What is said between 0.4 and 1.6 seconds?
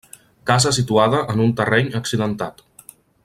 Casa situada en un